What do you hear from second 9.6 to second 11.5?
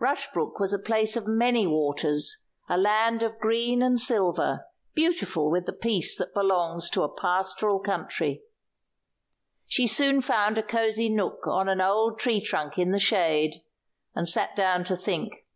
She soon found a cosy nook